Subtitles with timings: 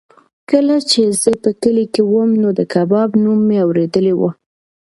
[0.49, 4.21] کله چې زه په کلي کې وم نو د کباب نوم مې اورېدلی و.